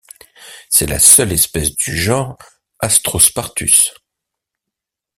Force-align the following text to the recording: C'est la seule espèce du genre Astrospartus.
C'est 0.67 0.87
la 0.87 0.97
seule 0.97 1.31
espèce 1.31 1.75
du 1.75 1.95
genre 1.95 2.35
Astrospartus. 2.79 3.93